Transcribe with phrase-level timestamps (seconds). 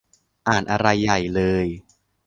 [0.47, 1.65] อ่านอะไรใหญ่เลย